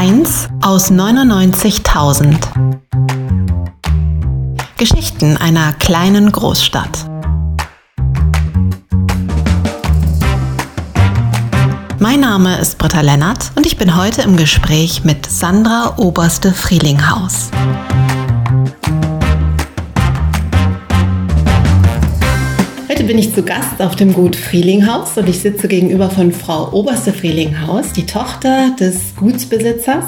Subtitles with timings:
[0.00, 2.38] Eins aus 99.000.
[4.76, 7.04] Geschichten einer kleinen Großstadt.
[11.98, 17.50] Mein Name ist Britta Lennart und ich bin heute im Gespräch mit Sandra Oberste Frielinghaus.
[23.08, 27.10] Bin ich zu Gast auf dem Gut Frielinghaus und ich sitze gegenüber von Frau Oberste
[27.10, 30.04] Frielinghaus, die Tochter des Gutsbesitzers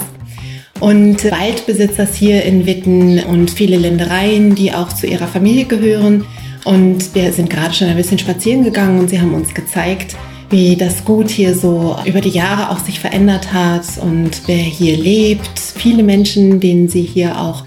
[0.80, 6.27] und Waldbesitzers hier in Witten und viele Ländereien, die auch zu ihrer Familie gehören.
[6.66, 10.14] Und wir sind gerade schon ein bisschen spazieren gegangen und sie haben uns gezeigt,
[10.50, 14.98] wie das Gut hier so über die Jahre auch sich verändert hat und wer hier
[14.98, 15.58] lebt.
[15.58, 17.64] Viele Menschen, denen sie hier auch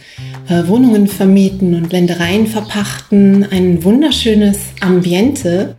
[0.67, 3.47] Wohnungen vermieten und Ländereien verpachten.
[3.49, 5.75] Ein wunderschönes Ambiente.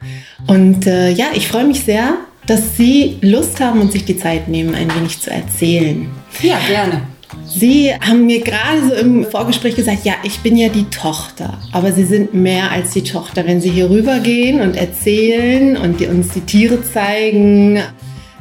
[0.47, 2.15] Und äh, ja, ich freue mich sehr,
[2.47, 6.09] dass Sie Lust haben und sich die Zeit nehmen, ein wenig zu erzählen.
[6.43, 7.03] Ja, gerne.
[7.47, 11.93] Sie haben mir gerade so im Vorgespräch gesagt, ja, ich bin ja die Tochter, aber
[11.93, 13.47] Sie sind mehr als die Tochter.
[13.47, 17.81] Wenn Sie hier rübergehen und erzählen und die, uns die Tiere zeigen,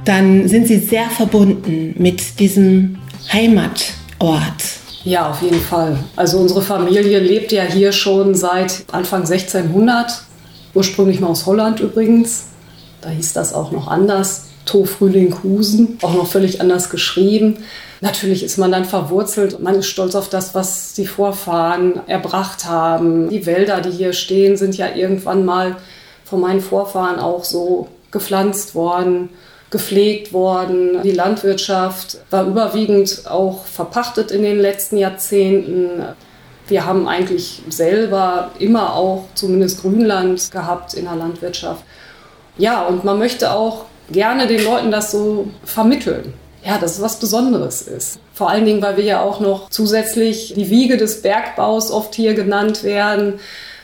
[0.05, 2.97] dann sind Sie sehr verbunden mit diesem
[3.31, 4.82] Heimatort.
[5.03, 5.97] Ja, auf jeden Fall.
[6.15, 10.23] Also unsere Familie lebt ja hier schon seit Anfang 1600,
[10.73, 12.45] ursprünglich mal aus Holland übrigens.
[13.01, 14.45] Da hieß das auch noch anders.
[14.65, 17.57] To Frühling Husen, auch noch völlig anders geschrieben.
[17.99, 22.63] Natürlich ist man dann verwurzelt und man ist stolz auf das, was die Vorfahren erbracht
[22.63, 23.27] haben.
[23.27, 25.75] Die Wälder, die hier stehen, sind ja irgendwann mal
[26.23, 29.29] von meinen Vorfahren auch so gepflanzt worden
[29.73, 31.01] gepflegt worden.
[31.03, 36.03] Die Landwirtschaft war überwiegend auch verpachtet in den letzten Jahrzehnten.
[36.67, 41.83] Wir haben eigentlich selber immer auch zumindest Grünland gehabt in der Landwirtschaft.
[42.57, 46.33] Ja, und man möchte auch gerne den Leuten das so vermitteln.
[46.63, 48.19] Ja, dass es was Besonderes ist.
[48.31, 52.35] Vor allen Dingen, weil wir ja auch noch zusätzlich die Wiege des Bergbaus oft hier
[52.35, 53.39] genannt werden.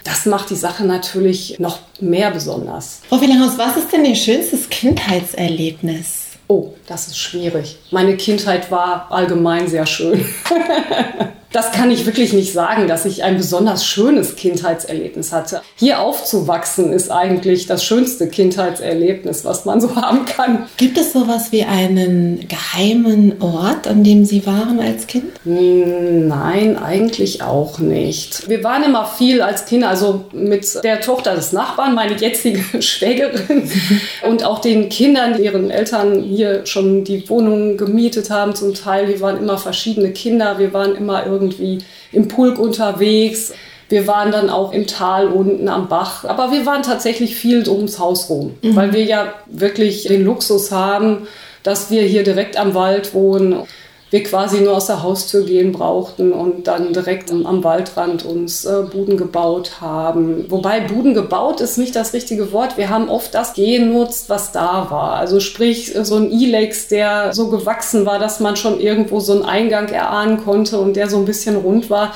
[0.10, 3.02] Das macht die Sache natürlich noch mehr besonders.
[3.10, 6.30] Frau Wielerhaus, was ist denn Ihr schönstes Kindheitserlebnis?
[6.48, 7.78] Oh, das ist schwierig.
[7.92, 10.26] Meine Kindheit war allgemein sehr schön.
[11.52, 15.62] das kann ich wirklich nicht sagen, dass ich ein besonders schönes Kindheitserlebnis hatte.
[15.76, 20.68] Hier aufzuwachsen ist eigentlich das schönste Kindheitserlebnis, was man so haben kann.
[20.78, 25.26] Gibt es sowas wie einen geheimen Ort, an dem Sie waren als Kind?
[25.44, 28.48] Hm, nein, eigentlich auch nicht.
[28.48, 33.70] Wir waren immer viel als Kinder, also mit der Tochter des Nachbarn, meine jetzige Schwägerin
[34.28, 39.08] und auch den Kindern, deren Eltern hier schon die Wohnungen gemietet haben zum Teil.
[39.08, 41.80] Wir waren immer verschiedene Kinder, wir waren immer irgendwie irgendwie
[42.12, 43.54] im Pulk unterwegs.
[43.88, 46.26] Wir waren dann auch im Tal unten am Bach.
[46.26, 48.76] Aber wir waren tatsächlich viel ums Haus rum, mhm.
[48.76, 51.28] weil wir ja wirklich den Luxus haben,
[51.64, 53.64] dass wir hier direkt am Wald wohnen
[54.12, 58.84] wir quasi nur aus der Haustür gehen brauchten und dann direkt am Waldrand uns äh,
[58.92, 60.46] Buden gebaut haben.
[60.50, 62.78] Wobei Buden gebaut ist nicht das richtige Wort.
[62.78, 65.14] Wir haben oft das genutzt, was da war.
[65.14, 69.44] Also sprich so ein Ilex, der so gewachsen war, dass man schon irgendwo so einen
[69.44, 72.14] Eingang erahnen konnte und der so ein bisschen rund war.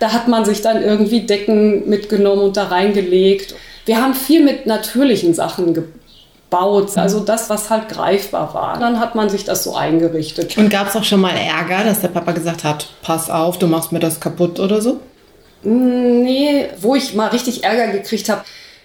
[0.00, 3.54] Da hat man sich dann irgendwie Decken mitgenommen und da reingelegt.
[3.86, 6.05] Wir haben viel mit natürlichen Sachen gebaut
[6.56, 8.78] baut, also das, was halt greifbar war.
[8.78, 10.56] Dann hat man sich das so eingerichtet.
[10.56, 13.66] Und gab es auch schon mal Ärger, dass der Papa gesagt hat, pass auf, du
[13.66, 15.00] machst mir das kaputt oder so?
[15.62, 18.42] Nee, wo ich mal richtig Ärger gekriegt habe,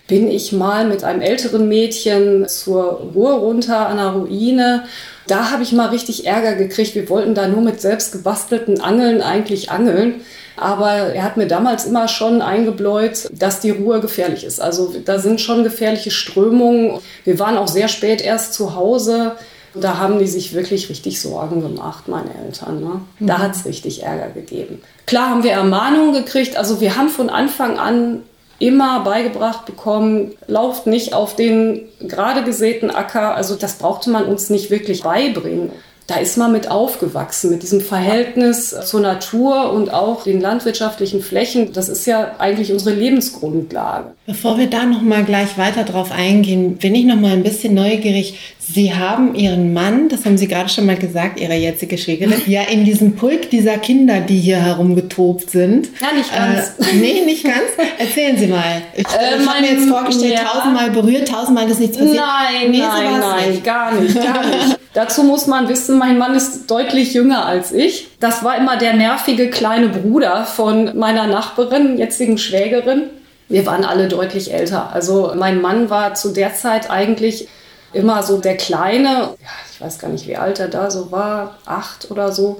[0.08, 4.84] bin ich mal mit einem älteren Mädchen zur Ruhr runter an der Ruine.
[5.28, 6.96] Da habe ich mal richtig Ärger gekriegt.
[6.96, 10.16] Wir wollten da nur mit selbst gebastelten Angeln eigentlich angeln.
[10.58, 14.62] Aber er hat mir damals immer schon eingebläut, dass die Ruhe gefährlich ist.
[14.62, 17.00] Also da sind schon gefährliche Strömungen.
[17.24, 19.34] Wir waren auch sehr spät erst zu Hause.
[19.74, 22.82] Da haben die sich wirklich richtig Sorgen gemacht, meine Eltern.
[22.82, 23.02] Ne?
[23.20, 23.42] Da mhm.
[23.42, 24.82] hat es richtig Ärger gegeben.
[25.06, 26.58] Klar haben wir Ermahnungen gekriegt.
[26.58, 28.24] Also wir haben von Anfang an
[28.60, 33.36] immer beigebracht bekommen, lauft nicht auf den gerade gesäten Acker.
[33.36, 35.72] Also das brauchte man uns nicht wirklich beibringen
[36.12, 41.72] da ist man mit aufgewachsen, mit diesem Verhältnis zur Natur und auch den landwirtschaftlichen Flächen.
[41.72, 44.12] Das ist ja eigentlich unsere Lebensgrundlage.
[44.26, 47.76] Bevor wir da noch mal gleich weiter drauf eingehen, bin ich noch mal ein bisschen
[47.76, 48.38] neugierig.
[48.60, 52.64] Sie haben Ihren Mann, das haben Sie gerade schon mal gesagt, Ihre jetzige Schwägerin, ja
[52.64, 55.90] in diesem Pulk dieser Kinder, die hier herumgetobt sind.
[56.02, 56.74] Ja, nicht ganz.
[56.80, 57.70] Äh, nee, nicht ganz.
[57.98, 58.82] Erzählen Sie mal.
[58.96, 60.44] Ich, äh, ich habe mir jetzt vorgestellt, ja.
[60.44, 62.18] tausendmal berührt, tausendmal ist nichts passiert.
[62.18, 63.64] Nein, nee, nein, nein, nicht.
[63.64, 64.81] gar nicht, gar nicht.
[64.94, 68.10] Dazu muss man wissen, mein Mann ist deutlich jünger als ich.
[68.20, 73.04] Das war immer der nervige kleine Bruder von meiner Nachbarin, jetzigen Schwägerin.
[73.48, 74.92] Wir waren alle deutlich älter.
[74.94, 77.48] Also mein Mann war zu der Zeit eigentlich
[77.94, 81.58] immer so der Kleine, ja, ich weiß gar nicht, wie alt er da so war,
[81.66, 82.60] acht oder so,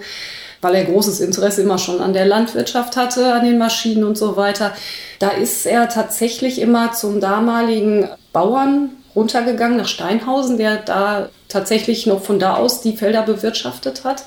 [0.62, 4.36] weil er großes Interesse immer schon an der Landwirtschaft hatte, an den Maschinen und so
[4.36, 4.74] weiter.
[5.20, 12.24] Da ist er tatsächlich immer zum damaligen Bauern runtergegangen nach Steinhausen, der da tatsächlich noch
[12.24, 14.24] von da aus die Felder bewirtschaftet hat.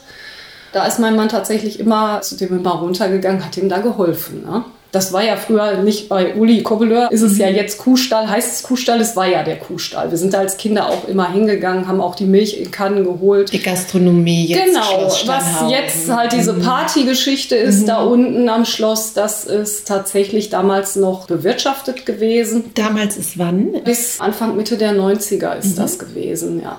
[0.72, 4.42] Da ist mein Mann tatsächlich immer zu dem immer runtergegangen, hat ihm da geholfen.
[4.44, 4.64] Ne?
[4.94, 7.56] Das war ja früher nicht bei Uli Kobbeleur, ist es ja mhm.
[7.56, 10.12] jetzt Kuhstall, heißt es Kuhstall, es war ja der Kuhstall.
[10.12, 13.52] Wir sind da als Kinder auch immer hingegangen, haben auch die Milch in Kannen geholt.
[13.52, 14.66] Die Gastronomie jetzt.
[14.66, 16.62] Genau, was jetzt halt diese mhm.
[16.62, 17.86] Partygeschichte ist mhm.
[17.86, 22.70] da unten am Schloss, das ist tatsächlich damals noch bewirtschaftet gewesen.
[22.76, 23.72] Damals ist wann?
[23.84, 25.76] Bis Anfang, Mitte der 90er ist mhm.
[25.76, 26.78] das gewesen, ja.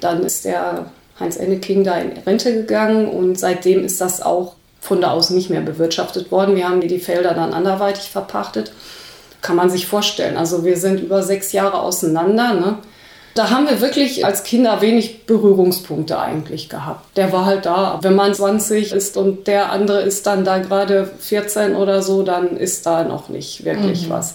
[0.00, 0.86] Dann ist der
[1.18, 5.50] Heinz Enneking da in Rente gegangen und seitdem ist das auch von da aus nicht
[5.50, 6.56] mehr bewirtschaftet worden.
[6.56, 8.72] Wir haben die Felder dann anderweitig verpachtet.
[9.42, 10.36] Kann man sich vorstellen.
[10.36, 12.54] Also wir sind über sechs Jahre auseinander.
[12.54, 12.78] Ne?
[13.34, 17.16] Da haben wir wirklich als Kinder wenig Berührungspunkte eigentlich gehabt.
[17.16, 17.98] Der war halt da.
[18.02, 22.56] Wenn man 20 ist und der andere ist dann da gerade 14 oder so, dann
[22.56, 24.10] ist da noch nicht wirklich mhm.
[24.10, 24.34] was.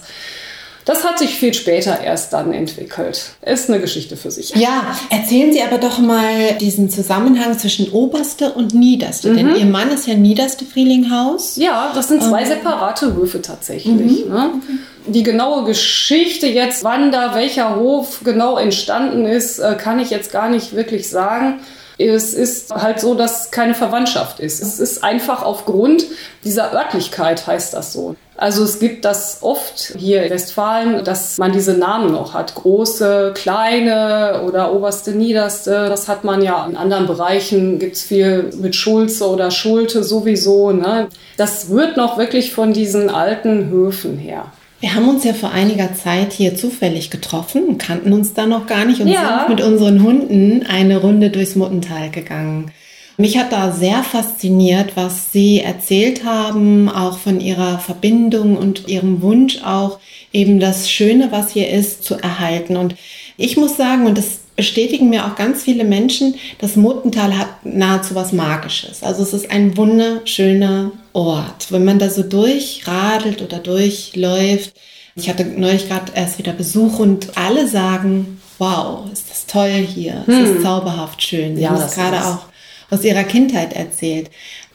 [0.84, 3.30] Das hat sich viel später erst dann entwickelt.
[3.40, 4.54] Ist eine Geschichte für sich.
[4.54, 9.30] Ja, erzählen Sie aber doch mal diesen Zusammenhang zwischen Oberste und Niederste.
[9.30, 9.36] Mhm.
[9.36, 11.56] Denn Ihr Mann ist ja Niederste Frielinghaus.
[11.56, 12.48] Ja, das sind zwei ähm.
[12.48, 14.26] separate Höfe tatsächlich.
[14.26, 14.32] Mhm.
[14.32, 14.50] Ne?
[14.56, 14.78] Okay.
[15.06, 20.32] Die genaue Geschichte jetzt, wann da welcher Hof genau entstanden ist, äh, kann ich jetzt
[20.32, 21.60] gar nicht wirklich sagen.
[21.98, 24.60] Es ist halt so, dass keine Verwandtschaft ist.
[24.60, 26.04] Es ist einfach aufgrund
[26.42, 28.16] dieser Örtlichkeit, heißt das so.
[28.36, 32.56] Also es gibt das oft hier in Westfalen, dass man diese Namen noch hat.
[32.56, 35.88] Große, kleine oder oberste, niederste.
[35.88, 40.72] Das hat man ja in anderen Bereichen, gibt es viel mit Schulze oder Schulte sowieso.
[40.72, 41.08] Ne?
[41.36, 44.46] Das rührt noch wirklich von diesen alten Höfen her.
[44.84, 48.84] Wir haben uns ja vor einiger Zeit hier zufällig getroffen, kannten uns da noch gar
[48.84, 49.46] nicht und ja.
[49.46, 52.70] sind mit unseren Hunden eine Runde durchs Muttental gegangen.
[53.16, 59.22] Mich hat da sehr fasziniert, was Sie erzählt haben, auch von Ihrer Verbindung und Ihrem
[59.22, 60.00] Wunsch auch
[60.34, 62.76] eben das Schöne, was hier ist, zu erhalten.
[62.76, 62.94] Und
[63.38, 68.14] ich muss sagen, und das bestätigen mir auch ganz viele Menschen, das Muttental hat nahezu
[68.14, 69.02] was Magisches.
[69.02, 71.70] Also es ist ein wunderschöner Ort.
[71.70, 74.74] Wenn man da so durchradelt oder durchläuft,
[75.16, 80.24] ich hatte neulich gerade erst wieder Besuch und alle sagen, wow, ist das toll hier,
[80.26, 80.56] es hm.
[80.56, 81.56] ist zauberhaft schön.
[81.56, 82.46] Sie ja, haben es gerade auch
[82.90, 84.30] aus ihrer Kindheit erzählt.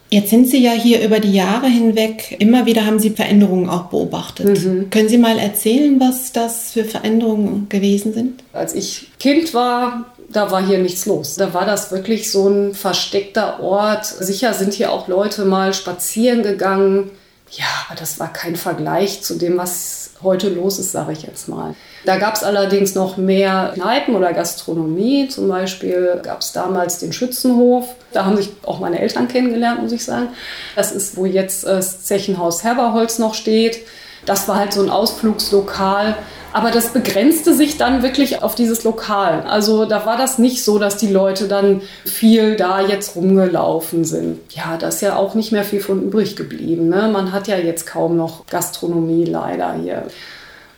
[0.10, 3.86] Jetzt sind Sie ja hier über die Jahre hinweg, immer wieder haben Sie Veränderungen auch
[3.86, 4.66] beobachtet.
[4.66, 4.90] Mhm.
[4.90, 8.44] Können Sie mal erzählen, was das für Veränderungen gewesen sind?
[8.52, 11.36] Als ich Kind war, da war hier nichts los.
[11.36, 14.06] Da war das wirklich so ein versteckter Ort.
[14.06, 17.12] Sicher sind hier auch Leute mal spazieren gegangen.
[17.52, 21.48] Ja, aber das war kein Vergleich zu dem, was heute los ist, sage ich jetzt
[21.48, 21.76] mal.
[22.06, 25.28] Da gab es allerdings noch mehr Kneipen oder Gastronomie.
[25.28, 27.96] Zum Beispiel gab es damals den Schützenhof.
[28.12, 30.30] Da haben sich auch meine Eltern kennengelernt, muss ich sagen.
[30.76, 33.80] Das ist, wo jetzt das Zechenhaus Herberholz noch steht.
[34.30, 36.16] Das war halt so ein Ausflugslokal.
[36.54, 39.42] Aber das begrenzte sich dann wirklich auf dieses Lokal.
[39.48, 44.40] Also da war das nicht so, dass die Leute dann viel da jetzt rumgelaufen sind.
[44.52, 46.90] Ja, da ist ja auch nicht mehr viel von übrig geblieben.
[46.90, 47.10] Ne?
[47.12, 50.04] Man hat ja jetzt kaum noch Gastronomie leider hier.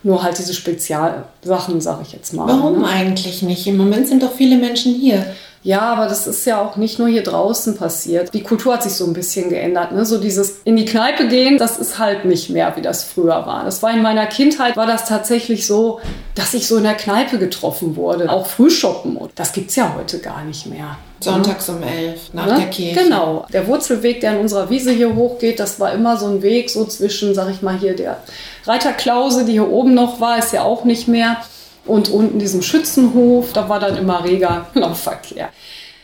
[0.04, 2.48] Nur halt diese Spezialsachen, sage ich jetzt mal.
[2.48, 2.88] Warum ne?
[2.88, 3.68] eigentlich nicht?
[3.68, 5.26] Im Moment sind doch viele Menschen hier.
[5.64, 8.34] Ja, aber das ist ja auch nicht nur hier draußen passiert.
[8.34, 9.92] Die Kultur hat sich so ein bisschen geändert.
[9.92, 10.06] Ne?
[10.06, 13.64] So dieses in die Kneipe gehen, das ist halt nicht mehr, wie das früher war.
[13.64, 16.00] Das war in meiner Kindheit, war das tatsächlich so,
[16.34, 18.30] dass ich so in der Kneipe getroffen wurde.
[18.30, 19.20] Auch Frühshoppen.
[19.36, 20.98] Das gibt's ja heute gar nicht mehr.
[21.20, 22.56] Sonntags um elf, nach ne?
[22.56, 23.04] der Kirche.
[23.04, 23.46] Genau.
[23.54, 26.86] Der Wurzelweg, der an unserer Wiese hier hochgeht, das war immer so ein Weg so
[26.86, 28.18] zwischen, sag ich mal, hier der
[28.66, 31.38] Reiterklause, die hier oben noch war, ist ja auch nicht mehr.
[31.86, 35.50] Und unten diesem Schützenhof, da war dann immer reger Laufverkehr.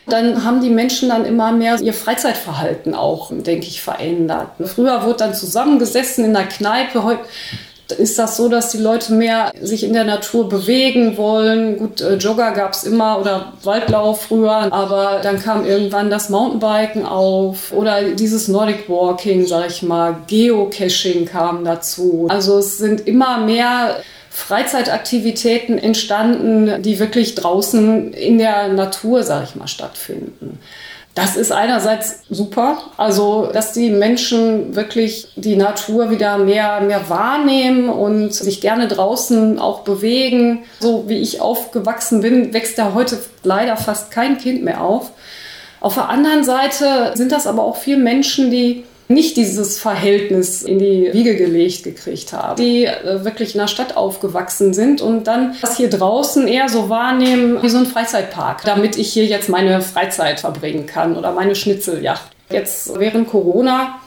[0.06, 4.48] Dann haben die Menschen dann immer mehr ihr Freizeitverhalten auch, denke ich, verändert.
[4.64, 7.04] Früher wurde dann zusammengesessen in der Kneipe.
[7.04, 7.20] Heute
[7.96, 11.78] ist das so, dass die Leute mehr sich in der Natur bewegen wollen.
[11.78, 17.06] Gut, äh, Jogger gab es immer oder Waldlauf früher, aber dann kam irgendwann das Mountainbiken
[17.06, 22.26] auf oder dieses Nordic Walking, sag ich mal, Geocaching kam dazu.
[22.28, 23.96] Also es sind immer mehr
[24.30, 30.58] Freizeitaktivitäten entstanden, die wirklich draußen in der Natur, sag ich mal, stattfinden.
[31.18, 37.88] Das ist einerseits super, also dass die Menschen wirklich die Natur wieder mehr, mehr wahrnehmen
[37.88, 40.62] und sich gerne draußen auch bewegen.
[40.78, 45.10] So wie ich aufgewachsen bin, wächst da heute leider fast kein Kind mehr auf.
[45.80, 50.78] Auf der anderen Seite sind das aber auch viele Menschen, die nicht dieses Verhältnis in
[50.78, 55.56] die Wiege gelegt gekriegt haben, die äh, wirklich in der Stadt aufgewachsen sind und dann
[55.60, 59.80] das hier draußen eher so wahrnehmen wie so ein Freizeitpark, damit ich hier jetzt meine
[59.80, 62.30] Freizeit verbringen kann oder meine Schnitzeljacht.
[62.50, 63.98] Jetzt während Corona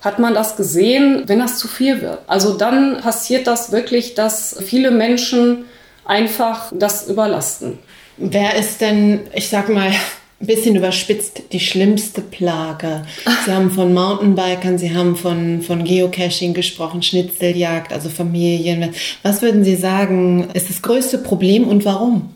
[0.00, 2.20] hat man das gesehen, wenn das zu viel wird.
[2.26, 5.64] Also dann passiert das wirklich, dass viele Menschen
[6.04, 7.78] einfach das überlasten.
[8.16, 9.92] Wer ist denn, ich sag mal,
[10.40, 13.06] ein bisschen überspitzt, die schlimmste Plage?
[13.44, 18.90] Sie haben von Mountainbikern, Sie haben von, von Geocaching gesprochen, Schnitzeljagd, also Familien.
[19.22, 22.33] Was würden Sie sagen, ist das größte Problem und warum?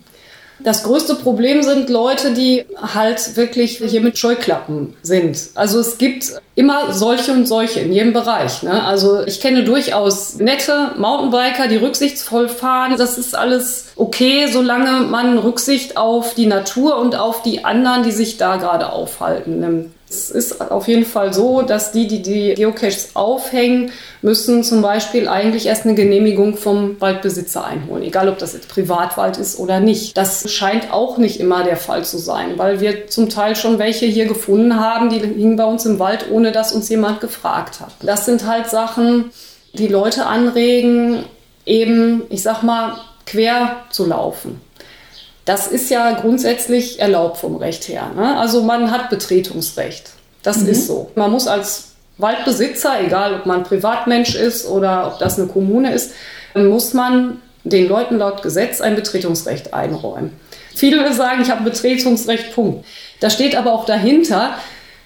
[0.61, 5.39] Das größte Problem sind Leute, die halt wirklich hier mit Scheuklappen sind.
[5.55, 8.63] Also es gibt immer solche und solche in jedem Bereich.
[8.63, 8.85] Ne?
[8.85, 12.97] Also ich kenne durchaus nette Mountainbiker, die rücksichtsvoll fahren.
[12.99, 18.13] Das ist alles okay, solange man Rücksicht auf die Natur und auf die anderen, die
[18.13, 19.95] sich da gerade aufhalten, nimmt.
[20.11, 25.29] Es ist auf jeden Fall so, dass die, die die Geocaches aufhängen, müssen zum Beispiel
[25.29, 30.17] eigentlich erst eine Genehmigung vom Waldbesitzer einholen, egal ob das jetzt Privatwald ist oder nicht.
[30.17, 34.07] Das scheint auch nicht immer der Fall zu sein, weil wir zum Teil schon welche
[34.07, 37.93] hier gefunden haben, die hingen bei uns im Wald, ohne dass uns jemand gefragt hat.
[38.01, 39.31] Das sind halt Sachen,
[39.75, 41.25] die Leute anregen,
[41.67, 42.95] eben, ich sag mal,
[43.27, 44.61] quer zu laufen.
[45.49, 48.11] Das ist ja grundsätzlich erlaubt vom Recht her.
[48.15, 48.37] Ne?
[48.37, 50.11] Also man hat Betretungsrecht.
[50.43, 50.69] Das mhm.
[50.69, 51.11] ist so.
[51.15, 56.13] Man muss als Waldbesitzer, egal ob man Privatmensch ist oder ob das eine Kommune ist,
[56.55, 60.39] muss man den Leuten laut Gesetz ein Betretungsrecht einräumen.
[60.75, 62.85] Viele sagen, ich habe Betretungsrecht, Punkt.
[63.21, 64.59] Da steht aber auch dahinter,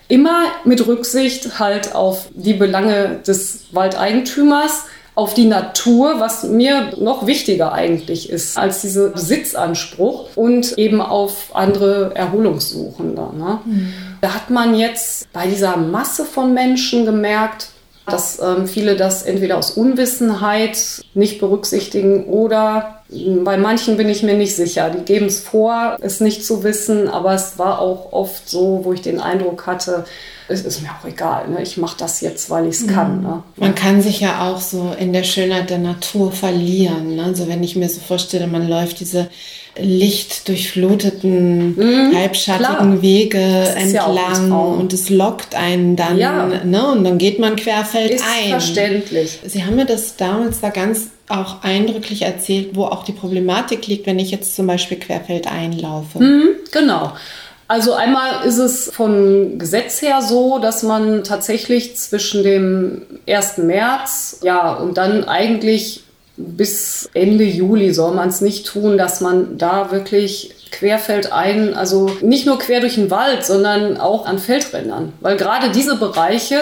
[0.08, 7.26] immer mit Rücksicht halt auf die Belange des Waldeigentümers, auf die Natur, was mir noch
[7.26, 13.21] wichtiger eigentlich ist als dieser Besitzanspruch und eben auf andere Erholungssuchende.
[13.37, 13.59] Ne?
[13.64, 13.92] Mhm.
[14.23, 17.69] Da hat man jetzt bei dieser Masse von Menschen gemerkt,
[18.07, 23.02] dass ähm, viele das entweder aus Unwissenheit nicht berücksichtigen oder
[23.45, 24.90] bei manchen bin ich mir nicht sicher.
[24.90, 28.92] Die geben es vor, es nicht zu wissen, aber es war auch oft so, wo
[28.92, 30.04] ich den Eindruck hatte,
[30.52, 31.49] es ist mir auch egal.
[31.49, 31.62] Ne?
[31.62, 33.18] Ich mache das jetzt, weil ich es kann.
[33.18, 33.23] Mhm.
[33.23, 33.42] Ne?
[33.56, 37.16] Man kann sich ja auch so in der Schönheit der Natur verlieren.
[37.16, 37.25] Ne?
[37.25, 39.28] Also wenn ich mir so vorstelle, man läuft diese
[39.78, 43.02] lichtdurchfluteten, mhm, halbschattigen klar.
[43.02, 46.18] Wege entlang ja und es lockt einen dann.
[46.18, 46.47] Ja.
[46.47, 46.92] Ne?
[46.92, 48.50] Und dann geht man querfeld ist ein.
[48.50, 49.38] Verständlich.
[49.47, 54.06] Sie haben mir das damals da ganz auch eindrücklich erzählt, wo auch die Problematik liegt,
[54.06, 56.23] wenn ich jetzt zum Beispiel querfeld einlaufe.
[56.23, 57.12] Mhm, genau.
[57.73, 63.57] Also einmal ist es von Gesetz her so, dass man tatsächlich zwischen dem 1.
[63.57, 66.05] März, ja, und dann eigentlich
[66.37, 72.45] bis Ende Juli soll man es nicht tun, dass man da wirklich querfeldein, also nicht
[72.45, 75.14] nur quer durch den Wald, sondern auch an Feldrändern.
[75.21, 76.61] Weil gerade diese Bereiche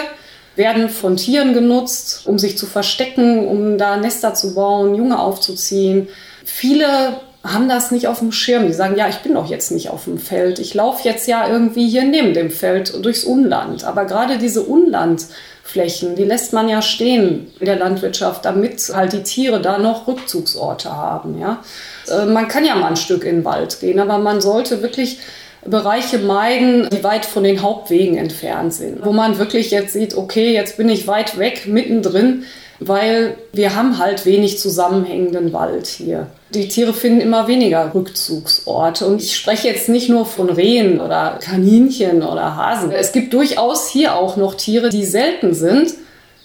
[0.55, 6.07] werden von Tieren genutzt, um sich zu verstecken, um da Nester zu bauen, Junge aufzuziehen.
[6.45, 8.67] Viele haben das nicht auf dem Schirm.
[8.67, 10.59] Die sagen, ja, ich bin doch jetzt nicht auf dem Feld.
[10.59, 13.83] Ich laufe jetzt ja irgendwie hier neben dem Feld durchs Unland.
[13.83, 19.23] Aber gerade diese Unlandflächen, die lässt man ja stehen in der Landwirtschaft, damit halt die
[19.23, 21.39] Tiere da noch Rückzugsorte haben.
[21.39, 21.63] Ja?
[22.07, 25.19] Äh, man kann ja mal ein Stück in den Wald gehen, aber man sollte wirklich
[25.65, 30.53] Bereiche meiden, die weit von den Hauptwegen entfernt sind, wo man wirklich jetzt sieht, okay,
[30.53, 32.45] jetzt bin ich weit weg, mittendrin,
[32.81, 36.27] weil wir haben halt wenig zusammenhängenden Wald hier.
[36.49, 39.05] Die Tiere finden immer weniger Rückzugsorte.
[39.05, 42.91] Und ich spreche jetzt nicht nur von Rehen oder Kaninchen oder Hasen.
[42.91, 45.93] Es gibt durchaus hier auch noch Tiere, die selten sind,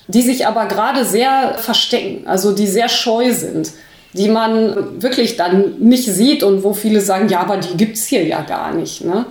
[0.09, 3.73] die sich aber gerade sehr verstecken, also die sehr scheu sind,
[4.13, 8.07] die man wirklich dann nicht sieht und wo viele sagen, ja, aber die gibt es
[8.07, 9.05] hier ja gar nicht.
[9.05, 9.27] Ne?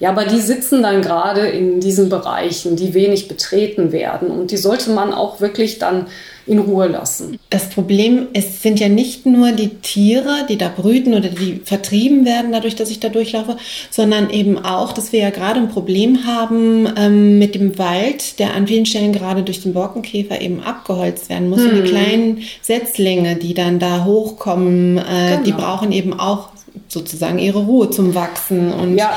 [0.00, 4.30] Ja, aber die sitzen dann gerade in diesen Bereichen, die wenig betreten werden.
[4.30, 6.06] Und die sollte man auch wirklich dann
[6.50, 7.38] in Ruhe lassen.
[7.48, 12.24] Das Problem ist, sind ja nicht nur die Tiere, die da brüten oder die vertrieben
[12.24, 13.56] werden dadurch, dass ich da durchlaufe,
[13.90, 18.54] sondern eben auch, dass wir ja gerade ein Problem haben ähm, mit dem Wald, der
[18.54, 21.60] an vielen Stellen gerade durch den Borkenkäfer eben abgeholzt werden muss.
[21.60, 21.68] Hm.
[21.68, 21.88] Und die hm.
[21.88, 25.42] kleinen Setzlinge, die dann da hochkommen, äh, genau.
[25.44, 26.48] die brauchen eben auch
[26.88, 28.72] sozusagen ihre Ruhe zum Wachsen.
[28.72, 29.12] Und ja,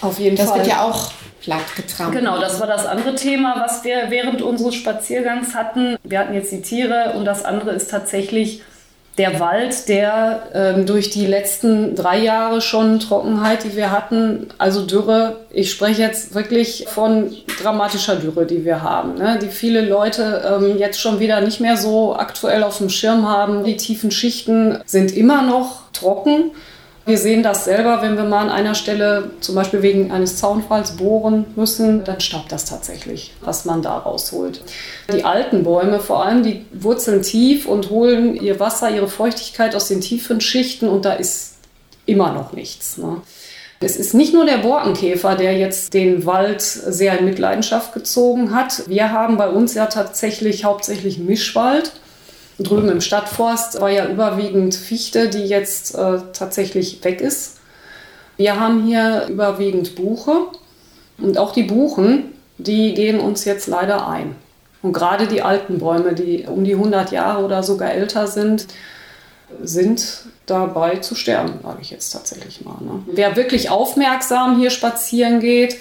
[0.00, 0.58] auf jeden das Fall.
[0.58, 1.10] Das wird ja auch
[1.48, 2.22] platt getrampelt.
[2.22, 5.96] Genau, das war das andere Thema, was wir während unseres Spaziergangs hatten.
[6.04, 8.62] Wir hatten jetzt die Tiere und das andere ist tatsächlich
[9.16, 14.86] der Wald, der ähm, durch die letzten drei Jahre schon Trockenheit, die wir hatten, also
[14.86, 19.38] Dürre, ich spreche jetzt wirklich von dramatischer Dürre, die wir haben, ne?
[19.42, 23.64] die viele Leute ähm, jetzt schon wieder nicht mehr so aktuell auf dem Schirm haben.
[23.64, 26.52] Die tiefen Schichten sind immer noch trocken
[27.08, 30.98] Wir sehen das selber, wenn wir mal an einer Stelle zum Beispiel wegen eines Zaunfalls
[30.98, 34.60] bohren müssen, dann staubt das tatsächlich, was man da rausholt.
[35.10, 39.88] Die alten Bäume vor allem, die wurzeln tief und holen ihr Wasser, ihre Feuchtigkeit aus
[39.88, 41.54] den tiefen Schichten und da ist
[42.04, 42.98] immer noch nichts.
[42.98, 43.22] Ne?
[43.80, 48.86] Es ist nicht nur der Borkenkäfer, der jetzt den Wald sehr in Mitleidenschaft gezogen hat.
[48.86, 51.92] Wir haben bei uns ja tatsächlich hauptsächlich Mischwald.
[52.58, 57.58] Drüben im Stadtforst war ja überwiegend Fichte, die jetzt äh, tatsächlich weg ist.
[58.36, 60.48] Wir haben hier überwiegend Buche
[61.18, 64.34] und auch die Buchen, die gehen uns jetzt leider ein.
[64.82, 68.66] Und gerade die alten Bäume, die um die 100 Jahre oder sogar älter sind,
[69.62, 72.76] sind dabei zu sterben, sage ich jetzt tatsächlich mal.
[72.80, 73.02] Ne?
[73.06, 75.76] Wer wirklich aufmerksam hier spazieren geht,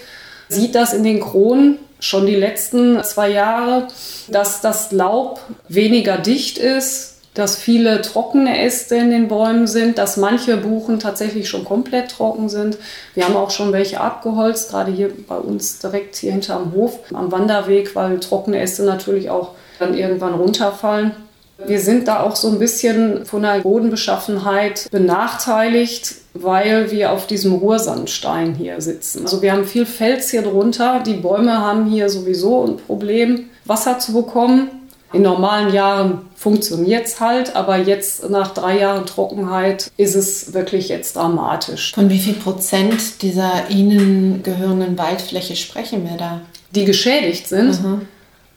[0.50, 3.88] sieht das in den Kronen schon die letzten zwei Jahre,
[4.28, 10.18] dass das Laub weniger dicht ist, dass viele trockene Äste in den Bäumen sind, dass
[10.18, 12.78] manche Buchen tatsächlich schon komplett trocken sind.
[13.14, 17.32] Wir haben auch schon welche abgeholzt, gerade hier bei uns direkt hier hinterm Hof am
[17.32, 21.12] Wanderweg, weil trockene Äste natürlich auch dann irgendwann runterfallen.
[21.66, 27.54] Wir sind da auch so ein bisschen von der Bodenbeschaffenheit benachteiligt, weil wir auf diesem
[27.54, 29.24] Ruhrsandstein hier sitzen.
[29.24, 31.02] Also wir haben viel Fels hier drunter.
[31.06, 34.70] Die Bäume haben hier sowieso ein Problem, Wasser zu bekommen.
[35.14, 40.90] In normalen Jahren funktioniert es halt, aber jetzt nach drei Jahren Trockenheit ist es wirklich
[40.90, 41.94] jetzt dramatisch.
[41.94, 46.42] Von wie viel Prozent dieser Ihnen gehörenden Waldfläche sprechen wir da?
[46.72, 47.82] Die geschädigt sind.
[47.82, 48.02] Mhm.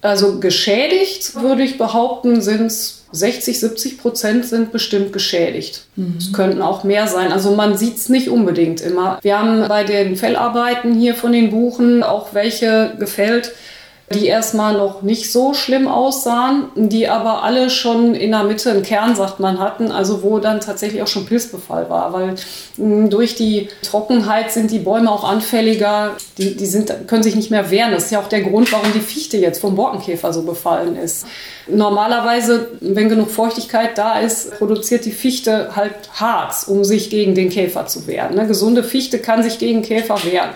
[0.03, 5.85] Also geschädigt, würde ich behaupten, sind es 60, 70 Prozent sind bestimmt geschädigt.
[5.97, 6.14] Mhm.
[6.19, 7.33] Es könnten auch mehr sein.
[7.33, 9.19] Also man sieht es nicht unbedingt immer.
[9.23, 13.52] Wir haben bei den Fellarbeiten hier von den Buchen auch welche gefällt,
[14.12, 18.83] die erstmal noch nicht so schlimm aussahen, die aber alle schon in der Mitte einen
[18.83, 22.35] Kern, sagt man, hatten, also wo dann tatsächlich auch schon Pilzbefall war, weil
[22.76, 27.52] mh, durch die Trockenheit sind die Bäume auch anfälliger, die, die sind, können sich nicht
[27.52, 27.93] mehr wehren.
[27.93, 31.26] Das ist ja auch der Grund, warum die Fichte jetzt vom Borkenkäfer so befallen ist.
[31.69, 37.49] Normalerweise, wenn genug Feuchtigkeit da ist, produziert die Fichte halt Harz, um sich gegen den
[37.49, 38.37] Käfer zu wehren.
[38.37, 40.50] Eine gesunde Fichte kann sich gegen Käfer wehren.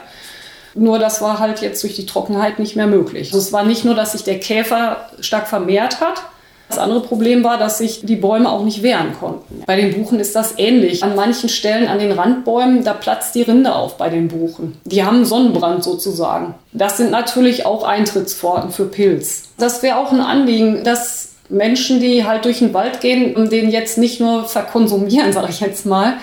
[0.75, 3.28] Nur das war halt jetzt durch die Trockenheit nicht mehr möglich.
[3.28, 6.22] Also es war nicht nur, dass sich der Käfer stark vermehrt hat.
[6.68, 9.62] Das andere Problem war, dass sich die Bäume auch nicht wehren konnten.
[9.66, 11.05] Bei den Buchen ist das ähnlich.
[11.05, 14.77] An manchen Stellen an den Randbäumen, da platzt die Rinde auf bei den Buchen.
[14.85, 16.55] Die haben Sonnenbrand sozusagen.
[16.72, 19.51] Das sind natürlich auch Eintrittspforten für Pilz.
[19.59, 23.98] Das wäre auch ein Anliegen, dass Menschen, die halt durch den Wald gehen, den jetzt
[23.98, 26.14] nicht nur verkonsumieren, sage ich jetzt mal,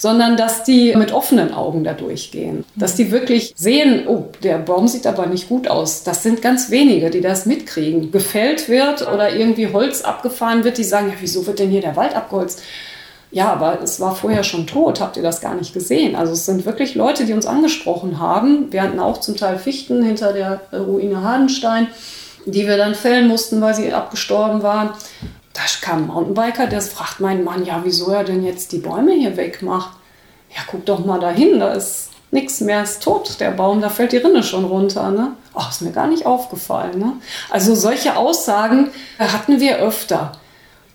[0.00, 2.64] sondern dass die mit offenen Augen da durchgehen.
[2.74, 6.04] Dass die wirklich sehen, oh, der Baum sieht aber nicht gut aus.
[6.04, 8.10] Das sind ganz wenige, die das mitkriegen.
[8.10, 11.96] Gefällt wird oder irgendwie Holz abgefahren wird, die sagen, ja, wieso wird denn hier der
[11.96, 12.62] Wald abgeholzt?
[13.30, 15.02] Ja, aber es war vorher schon tot.
[15.02, 16.16] Habt ihr das gar nicht gesehen?
[16.16, 18.72] Also es sind wirklich Leute, die uns angesprochen haben.
[18.72, 21.88] Wir hatten auch zum Teil Fichten hinter der Ruine Hadenstein,
[22.46, 24.92] die wir dann fällen mussten, weil sie abgestorben waren
[25.52, 29.12] da kam ein Mountainbiker, der fragt meinen Mann, ja, wieso er denn jetzt die Bäume
[29.12, 29.96] hier wegmacht.
[30.54, 34.12] Ja, guck doch mal dahin, da ist nichts mehr, ist tot, der Baum, da fällt
[34.12, 35.10] die Rinne schon runter.
[35.10, 35.32] Ne?
[35.54, 36.98] Oh, ist mir gar nicht aufgefallen.
[36.98, 37.12] Ne?
[37.50, 40.32] Also solche Aussagen hatten wir öfter.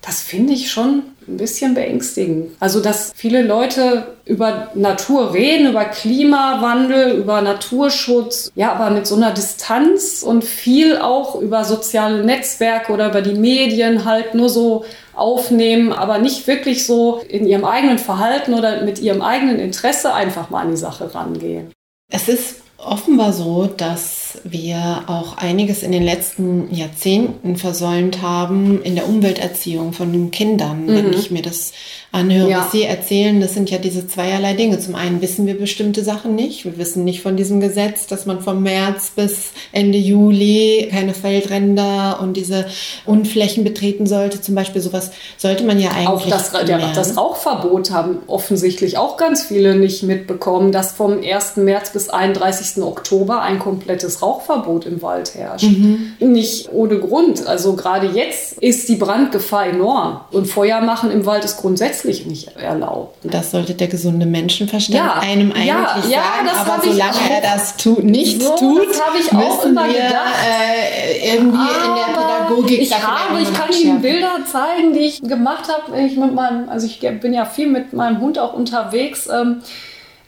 [0.05, 2.51] Das finde ich schon ein bisschen beängstigend.
[2.59, 9.15] Also, dass viele Leute über Natur reden, über Klimawandel, über Naturschutz, ja, aber mit so
[9.15, 14.85] einer Distanz und viel auch über soziale Netzwerke oder über die Medien halt nur so
[15.15, 20.51] aufnehmen, aber nicht wirklich so in ihrem eigenen Verhalten oder mit ihrem eigenen Interesse einfach
[20.51, 21.71] mal an die Sache rangehen.
[22.11, 28.95] Es ist offenbar so, dass wir auch einiges in den letzten Jahrzehnten versäumt haben in
[28.95, 30.85] der Umwelterziehung von den Kindern.
[30.85, 30.95] Mhm.
[30.95, 31.73] Wenn ich mir das
[32.11, 32.59] anhöre, ja.
[32.59, 34.79] was Sie erzählen, das sind ja diese zweierlei Dinge.
[34.79, 36.65] Zum einen wissen wir bestimmte Sachen nicht.
[36.65, 42.19] Wir wissen nicht von diesem Gesetz, dass man vom März bis Ende Juli keine Feldränder
[42.21, 42.65] und diese
[43.05, 44.41] Unflächen betreten sollte.
[44.41, 46.07] Zum Beispiel sowas sollte man ja eigentlich.
[46.07, 51.57] Auch das, ja, das Rauchverbot haben offensichtlich auch ganz viele nicht mitbekommen, dass vom 1.
[51.57, 52.81] März bis 31.
[52.83, 55.69] Oktober ein komplettes Rauchverbot im Wald herrscht.
[55.69, 56.13] Mhm.
[56.19, 57.45] Nicht ohne Grund.
[57.45, 60.21] Also gerade jetzt ist die Brandgefahr enorm.
[60.31, 63.23] Und Feuer machen im Wald ist grundsätzlich nicht erlaubt.
[63.23, 63.31] Ne?
[63.31, 66.09] Das sollte der gesunde Menschenverstand ja, einem eigentlich ja, sagen.
[66.09, 66.23] Ja,
[66.61, 70.35] aber solange er das tu nicht so, tut, das habe ich auch immer wir, gedacht.
[70.43, 72.81] Äh, irgendwie aber in der Pädagogik.
[72.81, 76.01] Ich habe, ich kann Ihnen Bilder zeigen, die ich gemacht habe.
[76.01, 79.27] Ich mit meinem, also ich bin ja viel mit meinem Hund auch unterwegs.
[79.27, 79.61] Ähm,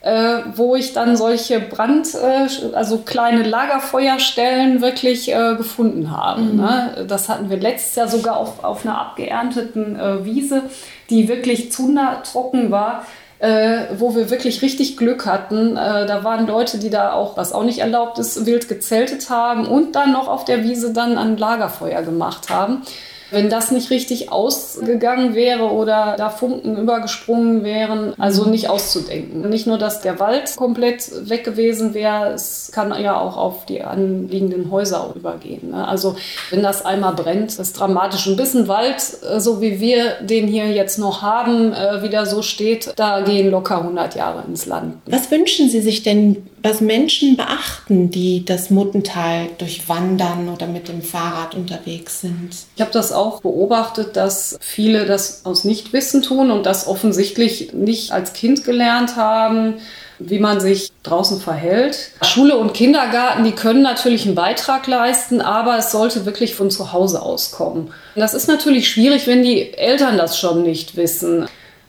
[0.08, 6.40] äh, wo ich dann solche Brand, äh, also kleine Lagerfeuerstellen wirklich äh, gefunden habe.
[6.40, 6.56] Mhm.
[6.56, 7.06] Ne?
[7.06, 10.62] Das hatten wir letztes Jahr sogar auf, auf einer abgeernteten äh, Wiese,
[11.10, 11.94] die wirklich zu
[12.24, 13.04] trocken war.
[13.40, 15.76] äh, wo wir wirklich richtig Glück hatten.
[15.76, 19.64] Äh, da waren Leute, die da auch, was auch nicht erlaubt ist, wild gezeltet haben
[19.64, 22.82] und dann noch auf der Wiese dann ein Lagerfeuer gemacht haben.
[23.30, 29.48] Wenn das nicht richtig ausgegangen wäre oder da Funken übergesprungen wären, also nicht auszudenken.
[29.48, 33.82] Nicht nur, dass der Wald komplett weg gewesen wäre, es kann ja auch auf die
[33.82, 35.70] anliegenden Häuser übergehen.
[35.70, 35.86] Ne?
[35.86, 36.16] Also
[36.50, 38.26] wenn das einmal brennt, ist dramatisch.
[38.26, 42.42] Ein bisschen Wald, äh, so wie wir den hier jetzt noch haben, äh, wieder so
[42.42, 44.94] steht, da gehen locker 100 Jahre ins Land.
[45.06, 51.02] Was wünschen Sie sich denn was Menschen beachten, die das Muttental durchwandern oder mit dem
[51.02, 52.50] Fahrrad unterwegs sind?
[52.74, 58.12] Ich habe das auch beobachtet, dass viele das aus Nichtwissen tun und das offensichtlich nicht
[58.12, 59.74] als Kind gelernt haben
[60.18, 62.10] wie man sich draußen verhält.
[62.22, 66.92] Schule und Kindergarten, die können natürlich einen Beitrag leisten, aber es sollte wirklich von zu
[66.92, 67.92] Hause aus kommen.
[68.16, 71.48] Das ist natürlich schwierig, wenn die Eltern das schon nicht wissen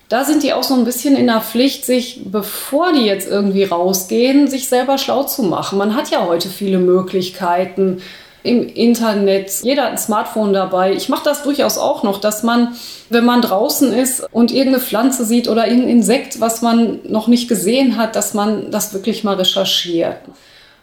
[0.09, 3.63] da sind die auch so ein bisschen in der Pflicht, sich, bevor die jetzt irgendwie
[3.63, 5.77] rausgehen, sich selber schlau zu machen.
[5.77, 8.01] Man hat ja heute viele Möglichkeiten
[8.41, 9.51] im Internet.
[9.61, 10.93] Jeder hat ein Smartphone dabei.
[10.93, 12.75] Ich mache das durchaus auch noch, dass man,
[13.09, 17.47] wenn man draußen ist und irgendeine Pflanze sieht oder irgendein Insekt, was man noch nicht
[17.47, 20.17] gesehen hat, dass man das wirklich mal recherchiert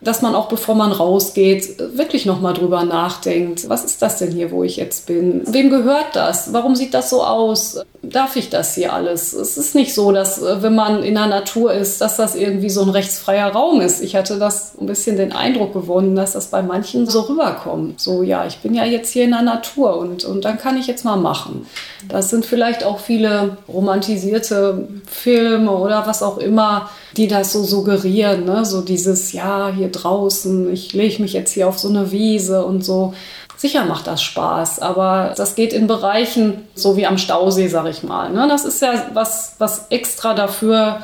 [0.07, 3.69] dass man auch bevor man rausgeht, wirklich nochmal drüber nachdenkt.
[3.69, 5.43] Was ist das denn hier, wo ich jetzt bin?
[5.47, 6.53] Wem gehört das?
[6.53, 7.81] Warum sieht das so aus?
[8.03, 9.33] Darf ich das hier alles?
[9.33, 12.71] Es ist nicht so, dass äh, wenn man in der Natur ist, dass das irgendwie
[12.71, 14.01] so ein rechtsfreier Raum ist.
[14.01, 18.01] Ich hatte das ein bisschen den Eindruck gewonnen, dass das bei manchen so rüberkommt.
[18.01, 20.87] So, ja, ich bin ja jetzt hier in der Natur und, und dann kann ich
[20.87, 21.67] jetzt mal machen.
[22.09, 28.45] Das sind vielleicht auch viele romantisierte Filme oder was auch immer, die das so suggerieren.
[28.45, 28.65] Ne?
[28.65, 32.85] So dieses, ja, hier draußen, ich lege mich jetzt hier auf so eine Wiese und
[32.85, 33.15] so.
[33.57, 38.03] Sicher macht das Spaß, aber das geht in Bereichen, so wie am Stausee, sag ich
[38.03, 38.31] mal.
[38.31, 38.47] Ne?
[38.49, 41.01] Das ist ja was, was extra dafür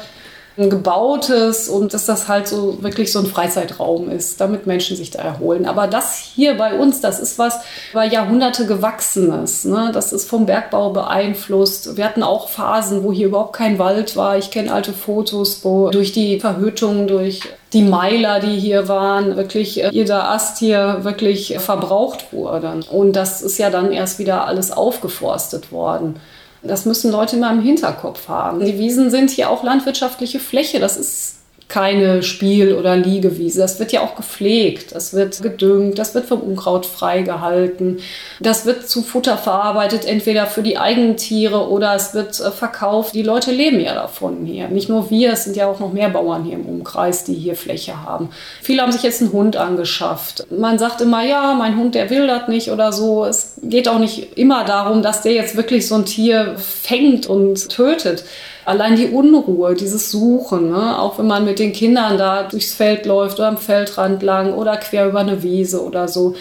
[0.56, 5.20] gebautes und dass das halt so wirklich so ein Freizeitraum ist, damit Menschen sich da
[5.20, 5.66] erholen.
[5.66, 7.60] Aber das hier bei uns, das ist was
[7.92, 9.64] über Jahrhunderte gewachsenes.
[9.64, 9.90] Ne?
[9.94, 11.96] Das ist vom Bergbau beeinflusst.
[11.96, 14.36] Wir hatten auch Phasen, wo hier überhaupt kein Wald war.
[14.36, 17.40] Ich kenne alte Fotos, wo durch die Verhütung, durch
[17.72, 22.80] die Meiler, die hier waren, wirklich äh, jeder Ast hier wirklich verbraucht wurde.
[22.90, 26.16] Und das ist ja dann erst wieder alles aufgeforstet worden.
[26.62, 28.64] Das müssen Leute immer im Hinterkopf haben.
[28.64, 30.78] Die Wiesen sind hier auch landwirtschaftliche Fläche.
[30.78, 31.36] Das ist
[31.72, 33.58] keine Spiel- oder Liegewiese.
[33.58, 38.00] Das wird ja auch gepflegt, das wird gedüngt, das wird vom Unkraut freigehalten,
[38.40, 43.14] das wird zu Futter verarbeitet, entweder für die eigenen Tiere oder es wird äh, verkauft.
[43.14, 44.68] Die Leute leben ja davon hier.
[44.68, 47.56] Nicht nur wir, es sind ja auch noch mehr Bauern hier im Umkreis, die hier
[47.56, 48.28] Fläche haben.
[48.60, 50.46] Viele haben sich jetzt einen Hund angeschafft.
[50.50, 53.24] Man sagt immer, ja, mein Hund, der das nicht oder so.
[53.24, 57.70] Es geht auch nicht immer darum, dass der jetzt wirklich so ein Tier fängt und
[57.70, 58.24] tötet
[58.64, 60.98] allein die Unruhe, dieses Suchen, ne?
[60.98, 64.76] auch wenn man mit den Kindern da durchs Feld läuft oder am Feldrand lang oder
[64.76, 66.34] quer über eine Wiese oder so.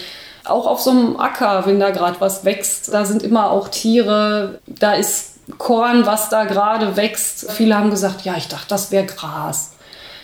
[0.44, 4.58] Auch auf so einem Acker, wenn da gerade was wächst, da sind immer auch Tiere,
[4.66, 7.50] da ist Korn, was da gerade wächst.
[7.52, 9.71] Viele haben gesagt, ja, ich dachte, das wäre Gras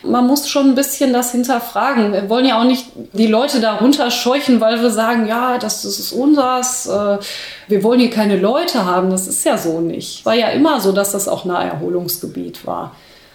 [0.08, 2.12] man muss schon ein bisschen das hinterfragen.
[2.12, 5.98] Wir wollen ja auch nicht die Leute da runterscheuchen, weil wir sagen, ja, das, das
[5.98, 6.86] ist unseres.
[6.86, 7.18] Äh,
[7.68, 9.10] wir wollen hier keine Leute haben.
[9.10, 10.24] Das ist ja so nicht.
[10.24, 12.94] War ja immer so, dass das auch ein Naherholungsgebiet war.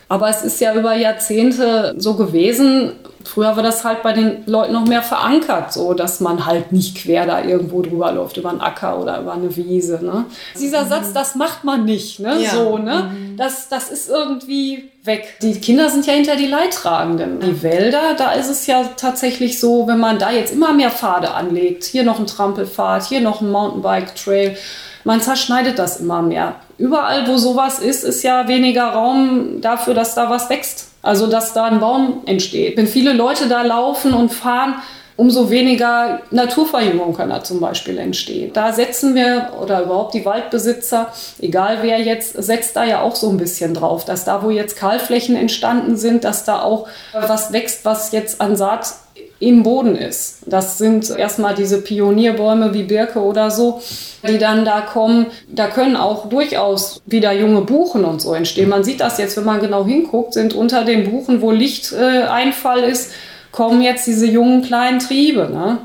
[0.10, 2.94] Aber es ist ja über Jahrzehnte so gewesen.
[3.26, 6.98] Früher war das halt bei den Leuten noch mehr verankert, so dass man halt nicht
[6.98, 10.00] quer da irgendwo drüber läuft, über einen Acker oder über eine Wiese.
[10.04, 10.26] Ne?
[10.60, 10.90] Dieser mhm.
[10.90, 12.40] Satz, das macht man nicht, ne?
[12.42, 12.52] Ja.
[12.52, 13.12] So, ne?
[13.12, 13.38] Mhm.
[13.38, 15.38] Das, das ist irgendwie weg.
[15.42, 17.40] Die Kinder sind ja hinter die Leidtragenden.
[17.40, 21.32] Die Wälder, da ist es ja tatsächlich so, wenn man da jetzt immer mehr Pfade
[21.32, 24.58] anlegt, hier noch ein Trampelpfad, hier noch ein Mountainbike-Trail,
[25.04, 26.56] man zerschneidet das immer mehr.
[26.78, 30.93] Überall, wo sowas ist, ist ja weniger Raum dafür, dass da was wächst.
[31.04, 32.78] Also, dass da ein Baum entsteht.
[32.78, 34.76] Wenn viele Leute da laufen und fahren,
[35.16, 38.52] umso weniger Naturverjüngung kann da zum Beispiel entstehen.
[38.54, 43.30] Da setzen wir oder überhaupt die Waldbesitzer, egal wer jetzt, setzt da ja auch so
[43.30, 47.86] ein bisschen drauf, dass da, wo jetzt Kahlflächen entstanden sind, dass da auch was wächst,
[47.86, 48.96] was jetzt an Saat
[49.44, 50.38] im Boden ist.
[50.46, 53.82] Das sind erstmal diese Pionierbäume wie Birke oder so,
[54.28, 55.28] die dann da kommen.
[55.50, 58.70] Da können auch durchaus wieder junge Buchen und so entstehen.
[58.70, 62.92] Man sieht das jetzt, wenn man genau hinguckt, sind unter den Buchen, wo Lichteinfall äh,
[62.92, 63.12] ist,
[63.52, 65.50] kommen jetzt diese jungen kleinen Triebe.
[65.52, 65.80] Ne?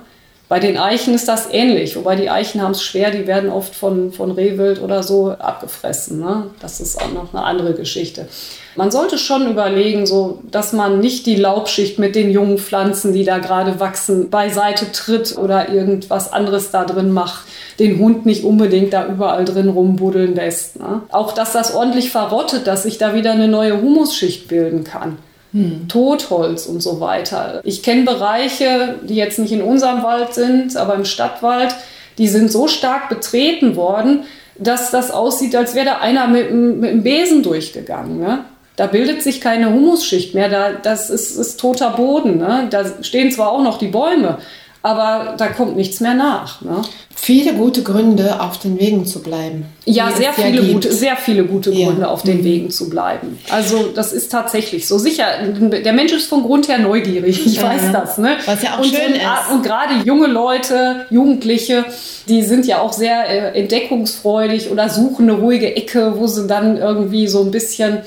[0.49, 3.75] Bei den Eichen ist das ähnlich, wobei die Eichen haben es schwer, die werden oft
[3.75, 6.21] von, von Rehwild oder so abgefressen.
[6.21, 6.45] Ne?
[6.61, 8.29] Das ist auch noch eine andere Geschichte.
[8.79, 13.25] Man sollte schon überlegen, so, dass man nicht die Laubschicht mit den jungen Pflanzen, die
[13.25, 17.45] da gerade wachsen, beiseite tritt oder irgendwas anderes da drin macht.
[17.81, 20.79] Den Hund nicht unbedingt da überall drin rumbuddeln lässt.
[20.79, 21.03] Ne?
[21.11, 25.19] Auch, dass das ordentlich verrottet, dass sich da wieder eine neue Humusschicht bilden kann.
[25.53, 25.89] Hm.
[25.89, 27.61] Totholz und so weiter.
[27.65, 31.75] Ich kenne Bereiche, die jetzt nicht in unserem Wald sind, aber im Stadtwald,
[32.17, 34.23] die sind so stark betreten worden,
[34.57, 38.21] dass das aussieht, als wäre da einer mit, mit einem Besen durchgegangen.
[38.21, 38.45] Ne?
[38.79, 42.39] Da bildet sich keine Humusschicht mehr, da, das ist, ist toter Boden.
[42.39, 42.69] Ne?
[42.71, 44.39] Da stehen zwar auch noch die Bäume,
[44.83, 46.61] aber da kommt nichts mehr nach.
[46.63, 46.83] Ne?
[47.13, 49.65] Viele gute Gründe, auf den Wegen zu bleiben.
[49.85, 52.07] Ja, sehr viele, gute, sehr viele gute Gründe, ja.
[52.07, 52.45] auf den mhm.
[52.45, 53.41] Wegen zu bleiben.
[53.51, 54.97] Also das ist tatsächlich so.
[54.97, 57.65] Sicher, der Mensch ist von Grund her neugierig, ich ja.
[57.65, 58.19] weiß das.
[58.19, 58.37] Ne?
[58.47, 59.53] Was ja auch und, schön ist.
[59.53, 61.85] Und gerade junge Leute, Jugendliche,
[62.29, 66.77] die sind ja auch sehr äh, entdeckungsfreudig oder suchen eine ruhige Ecke, wo sie dann
[66.77, 68.03] irgendwie so ein bisschen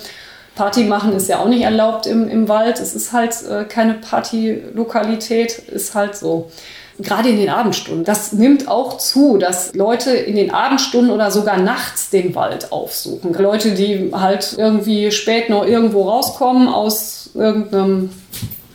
[0.55, 2.79] Party machen ist ja auch nicht erlaubt im, im Wald.
[2.79, 6.51] Es ist halt äh, keine Partylokalität, ist halt so.
[6.99, 8.03] Gerade in den Abendstunden.
[8.03, 13.33] Das nimmt auch zu, dass Leute in den Abendstunden oder sogar nachts den Wald aufsuchen.
[13.33, 18.11] Leute, die halt irgendwie spät noch irgendwo rauskommen aus irgendeinem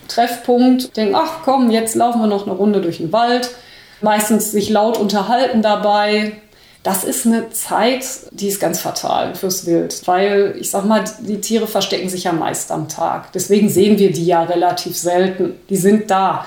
[0.08, 3.50] Treffpunkt, denken, ach komm, jetzt laufen wir noch eine Runde durch den Wald.
[4.00, 6.32] Meistens sich laut unterhalten dabei,
[6.86, 11.40] das ist eine Zeit, die ist ganz fatal fürs Wild, weil ich sag mal, die
[11.40, 13.32] Tiere verstecken sich ja meist am Tag.
[13.32, 15.54] Deswegen sehen wir die ja relativ selten.
[15.68, 16.46] Die sind da.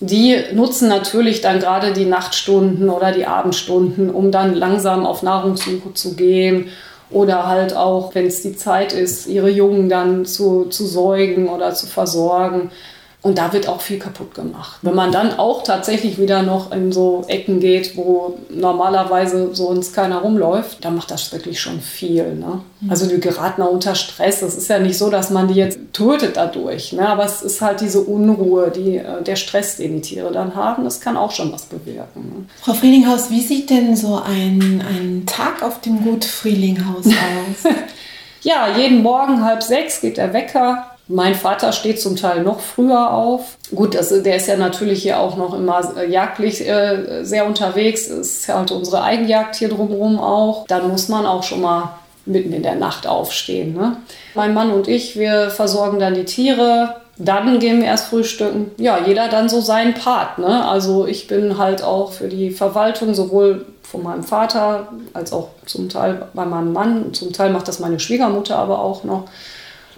[0.00, 5.94] Die nutzen natürlich dann gerade die Nachtstunden oder die Abendstunden, um dann langsam auf Nahrungssuche
[5.94, 6.70] zu gehen
[7.10, 11.72] oder halt auch, wenn es die Zeit ist, ihre Jungen dann zu, zu säugen oder
[11.74, 12.72] zu versorgen.
[13.20, 14.78] Und da wird auch viel kaputt gemacht.
[14.82, 20.18] Wenn man dann auch tatsächlich wieder noch in so Ecken geht, wo normalerweise sonst keiner
[20.18, 22.36] rumläuft, dann macht das wirklich schon viel.
[22.36, 22.60] Ne?
[22.80, 22.90] Mhm.
[22.90, 24.42] Also die geraten unter Stress.
[24.42, 26.92] Es ist ja nicht so, dass man die jetzt tötet dadurch.
[26.92, 27.08] Ne?
[27.08, 30.84] Aber es ist halt diese Unruhe, die, äh, der Stress, den die Tiere dann haben.
[30.84, 32.20] Das kann auch schon was bewirken.
[32.20, 32.46] Ne?
[32.62, 37.72] Frau Frielinghaus, wie sieht denn so ein, ein Tag auf dem Gut Frielinghaus aus?
[38.42, 40.97] ja, jeden Morgen halb sechs geht der Wecker.
[41.08, 43.56] Mein Vater steht zum Teil noch früher auf.
[43.74, 48.08] Gut, das, der ist ja natürlich hier auch noch immer äh, jagdlich äh, sehr unterwegs.
[48.08, 50.66] Das ist halt unsere Eigenjagd hier drumherum auch.
[50.66, 51.94] Dann muss man auch schon mal
[52.26, 53.72] mitten in der Nacht aufstehen.
[53.72, 53.96] Ne?
[54.34, 56.96] Mein Mann und ich, wir versorgen dann die Tiere.
[57.16, 58.70] Dann gehen wir erst frühstücken.
[58.76, 60.38] Ja, jeder dann so seinen Part.
[60.38, 60.68] Ne?
[60.68, 65.88] Also ich bin halt auch für die Verwaltung sowohl von meinem Vater als auch zum
[65.88, 67.14] Teil bei meinem Mann.
[67.14, 69.24] Zum Teil macht das meine Schwiegermutter aber auch noch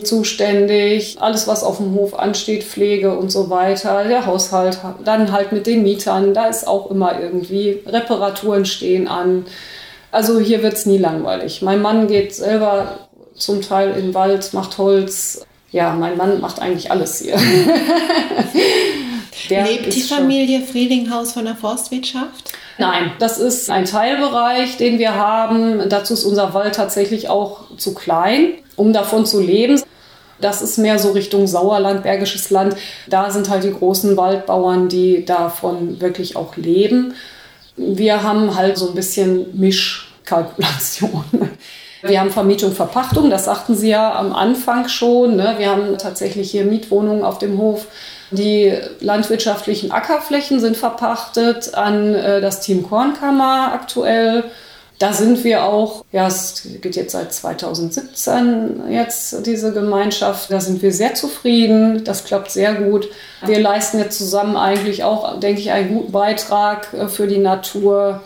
[0.06, 5.52] zuständig, alles was auf dem Hof ansteht, Pflege und so weiter, der Haushalt, dann halt
[5.52, 9.44] mit den Mietern, da ist auch immer irgendwie, Reparaturen stehen an.
[10.10, 11.62] Also hier wird es nie langweilig.
[11.62, 15.46] Mein Mann geht selber zum Teil in den Wald, macht Holz.
[15.70, 17.36] Ja, mein Mann macht eigentlich alles hier.
[19.48, 22.52] Lebt die Familie Friedinghaus von der Forstwirtschaft?
[22.80, 25.86] Nein, das ist ein Teilbereich, den wir haben.
[25.90, 29.78] Dazu ist unser Wald tatsächlich auch zu klein, um davon zu leben.
[30.40, 32.74] Das ist mehr so Richtung Sauerland, Bergisches Land.
[33.06, 37.12] Da sind halt die großen Waldbauern, die davon wirklich auch leben.
[37.76, 41.24] Wir haben halt so ein bisschen Mischkalkulation.
[42.02, 45.36] Wir haben Vermietung, Verpachtung, das sagten Sie ja am Anfang schon.
[45.36, 45.56] Ne?
[45.58, 47.88] Wir haben tatsächlich hier Mietwohnungen auf dem Hof.
[48.30, 54.44] Die landwirtschaftlichen Ackerflächen sind verpachtet an äh, das Team Kornkammer aktuell.
[55.00, 60.52] Da sind wir auch, ja, es geht jetzt seit 2017 jetzt diese Gemeinschaft.
[60.52, 62.04] Da sind wir sehr zufrieden.
[62.04, 63.08] Das klappt sehr gut.
[63.46, 68.20] Wir leisten jetzt zusammen eigentlich auch, denke ich, einen guten Beitrag äh, für die Natur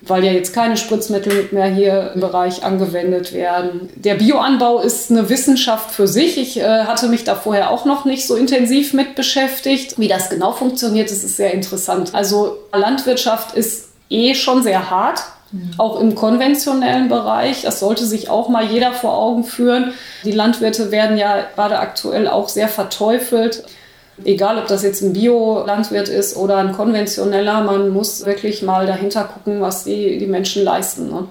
[0.00, 3.88] weil ja jetzt keine Spritzmittel mehr hier im Bereich angewendet werden.
[3.96, 6.38] Der Bioanbau ist eine Wissenschaft für sich.
[6.38, 9.98] Ich äh, hatte mich da vorher auch noch nicht so intensiv mit beschäftigt.
[9.98, 12.14] Wie das genau funktioniert, das ist sehr interessant.
[12.14, 15.20] Also Landwirtschaft ist eh schon sehr hart
[15.78, 17.62] auch im konventionellen Bereich.
[17.62, 19.92] Das sollte sich auch mal jeder vor Augen führen.
[20.24, 23.64] Die Landwirte werden ja gerade aktuell auch sehr verteufelt.
[24.24, 29.24] Egal, ob das jetzt ein Bio-Landwirt ist oder ein konventioneller, man muss wirklich mal dahinter
[29.24, 31.08] gucken, was die, die Menschen leisten.
[31.08, 31.28] Ne?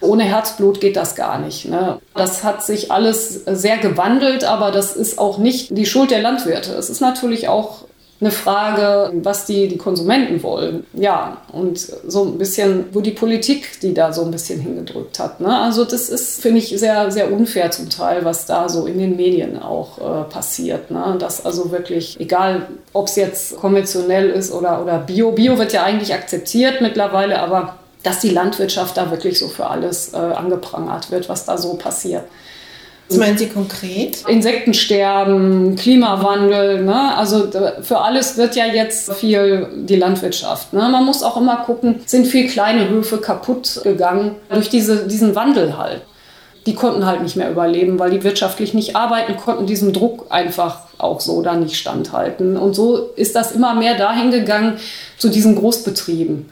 [0.00, 1.66] Ohne Herzblut geht das gar nicht.
[1.66, 1.98] Ne?
[2.14, 6.72] Das hat sich alles sehr gewandelt, aber das ist auch nicht die Schuld der Landwirte.
[6.74, 7.84] Es ist natürlich auch
[8.20, 10.86] eine Frage, was die, die Konsumenten wollen.
[10.92, 15.40] Ja, und so ein bisschen, wo die Politik die da so ein bisschen hingedrückt hat.
[15.40, 15.58] Ne?
[15.58, 19.16] Also das ist, finde ich, sehr, sehr unfair zum Teil, was da so in den
[19.16, 20.90] Medien auch äh, passiert.
[20.90, 21.16] Ne?
[21.18, 25.82] Dass also wirklich, egal ob es jetzt konventionell ist oder, oder Bio, Bio wird ja
[25.82, 31.28] eigentlich akzeptiert mittlerweile, aber dass die Landwirtschaft da wirklich so für alles äh, angeprangert wird,
[31.28, 32.24] was da so passiert.
[33.10, 34.22] Was meinen Sie konkret?
[34.28, 37.16] Insektensterben, Klimawandel, ne?
[37.16, 37.50] also
[37.82, 40.72] für alles wird ja jetzt viel die Landwirtschaft.
[40.72, 40.88] Ne?
[40.88, 45.76] Man muss auch immer gucken, sind viel kleine Höfe kaputt gegangen durch diese, diesen Wandel
[45.76, 46.02] halt.
[46.66, 50.82] Die konnten halt nicht mehr überleben, weil die wirtschaftlich nicht arbeiten konnten, diesem Druck einfach
[50.98, 52.56] auch so da nicht standhalten.
[52.56, 54.78] Und so ist das immer mehr dahin gegangen
[55.18, 56.48] zu diesen Großbetrieben,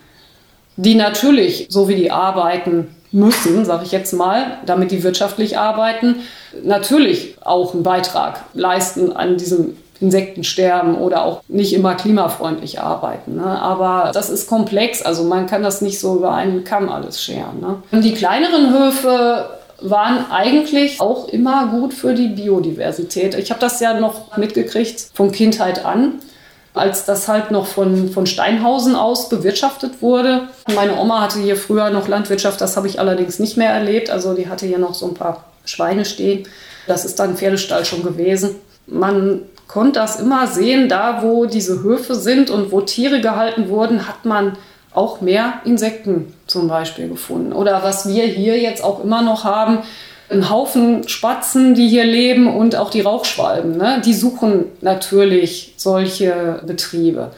[0.76, 6.16] die natürlich, so wie die arbeiten, müssen, sage ich jetzt mal, damit die wirtschaftlich arbeiten,
[6.62, 13.36] natürlich auch einen Beitrag leisten an diesem Insektensterben oder auch nicht immer klimafreundlich arbeiten.
[13.36, 13.44] Ne?
[13.44, 17.60] Aber das ist komplex, also man kann das nicht so über einen Kamm alles scheren.
[17.60, 17.82] Ne?
[17.90, 19.48] Und die kleineren Höfe
[19.80, 23.34] waren eigentlich auch immer gut für die Biodiversität.
[23.36, 26.20] Ich habe das ja noch mitgekriegt von Kindheit an
[26.74, 30.48] als das halt noch von, von Steinhausen aus bewirtschaftet wurde.
[30.74, 34.10] Meine Oma hatte hier früher noch Landwirtschaft, das habe ich allerdings nicht mehr erlebt.
[34.10, 36.46] Also die hatte hier noch so ein paar Schweine stehen.
[36.86, 38.56] Das ist dann Pferdestall schon gewesen.
[38.86, 44.08] Man konnte das immer sehen, da wo diese Höfe sind und wo Tiere gehalten wurden,
[44.08, 44.56] hat man
[44.94, 47.52] auch mehr Insekten zum Beispiel gefunden.
[47.52, 49.80] Oder was wir hier jetzt auch immer noch haben,
[50.30, 53.76] ein Haufen Spatzen, die hier leben und auch die Rauchschwalben.
[53.76, 54.02] Ne?
[54.04, 57.30] Die suchen natürlich solche Betriebe.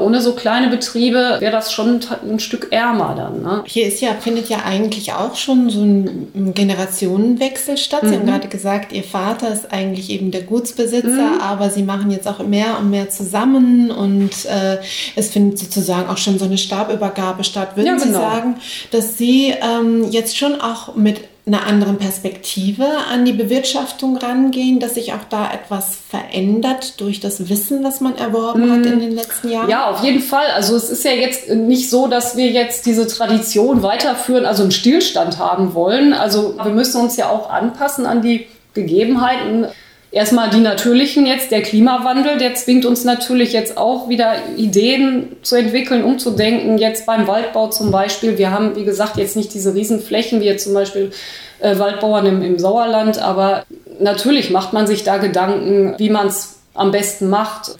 [0.00, 3.42] Ohne so kleine Betriebe wäre das schon ein Stück ärmer dann.
[3.42, 3.64] Ne?
[3.66, 8.00] Hier ist ja, findet ja eigentlich auch schon so ein Generationenwechsel statt.
[8.04, 8.20] Sie mhm.
[8.20, 11.40] haben gerade gesagt, Ihr Vater ist eigentlich eben der Gutsbesitzer, mhm.
[11.42, 14.78] aber Sie machen jetzt auch mehr und mehr zusammen und äh,
[15.16, 17.76] es findet sozusagen auch schon so eine Stabübergabe statt.
[17.76, 18.06] Würden ja, genau.
[18.06, 18.56] Sie sagen,
[18.92, 21.20] dass Sie ähm, jetzt schon auch mit
[21.52, 27.48] einer anderen Perspektive an die Bewirtschaftung rangehen, dass sich auch da etwas verändert durch das
[27.48, 29.68] Wissen, was man erworben hat in den letzten Jahren?
[29.68, 30.46] Ja, auf jeden Fall.
[30.54, 34.72] Also es ist ja jetzt nicht so, dass wir jetzt diese Tradition weiterführen, also einen
[34.72, 36.12] Stillstand haben wollen.
[36.12, 39.66] Also wir müssen uns ja auch anpassen an die Gegebenheiten.
[40.12, 45.54] Erstmal die natürlichen jetzt, der Klimawandel, der zwingt uns natürlich jetzt auch wieder Ideen zu
[45.54, 46.78] entwickeln, umzudenken.
[46.78, 48.36] Jetzt beim Waldbau zum Beispiel.
[48.36, 51.12] Wir haben, wie gesagt, jetzt nicht diese Riesenflächen wie jetzt zum Beispiel
[51.60, 53.64] äh, Waldbauern im, im Sauerland, aber
[54.00, 57.76] natürlich macht man sich da Gedanken, wie man es am besten macht.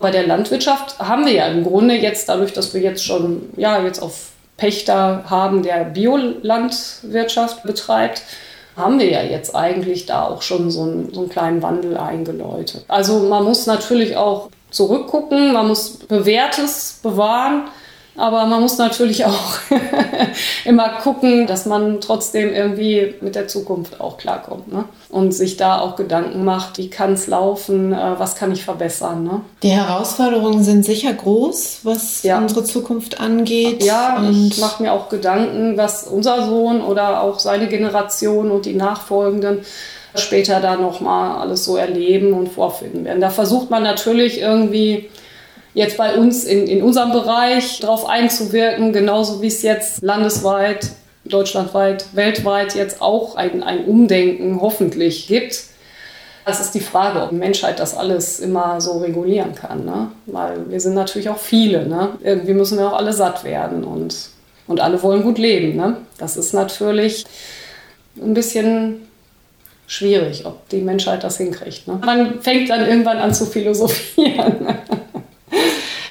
[0.00, 3.82] Bei der Landwirtschaft haben wir ja im Grunde jetzt, dadurch, dass wir jetzt schon, ja,
[3.84, 8.22] jetzt auf Pächter haben, der Biolandwirtschaft betreibt,
[8.76, 12.84] haben wir ja jetzt eigentlich da auch schon so einen, so einen kleinen Wandel eingeläutet.
[12.88, 17.64] Also man muss natürlich auch zurückgucken, man muss Bewährtes bewahren
[18.16, 19.58] aber man muss natürlich auch
[20.64, 24.72] immer gucken, dass man trotzdem irgendwie mit der Zukunft auch klarkommt.
[24.72, 24.84] Ne?
[25.08, 29.24] Und sich da auch Gedanken macht, wie kann es laufen, äh, was kann ich verbessern.
[29.24, 29.40] Ne?
[29.62, 32.38] Die Herausforderungen sind sicher groß, was ja.
[32.38, 33.84] unsere Zukunft angeht.
[33.84, 38.64] Ja, und ich mache mir auch Gedanken, was unser Sohn oder auch seine Generation und
[38.66, 39.60] die Nachfolgenden
[40.14, 43.20] später da nochmal alles so erleben und vorfinden werden.
[43.20, 45.10] Da versucht man natürlich irgendwie
[45.76, 50.88] jetzt bei uns in, in unserem Bereich darauf einzuwirken, genauso wie es jetzt landesweit,
[51.26, 55.64] deutschlandweit, weltweit jetzt auch ein, ein Umdenken hoffentlich gibt.
[56.46, 59.84] Das ist die Frage, ob die Menschheit das alles immer so regulieren kann.
[59.84, 60.12] Ne?
[60.24, 61.86] Weil wir sind natürlich auch viele.
[61.86, 62.10] Ne?
[62.22, 64.16] Irgendwie müssen wir auch alle satt werden und,
[64.66, 65.76] und alle wollen gut leben.
[65.76, 65.98] Ne?
[66.16, 67.26] Das ist natürlich
[68.18, 69.02] ein bisschen
[69.86, 71.86] schwierig, ob die Menschheit das hinkriegt.
[71.86, 72.00] Ne?
[72.02, 74.68] Man fängt dann irgendwann an zu philosophieren.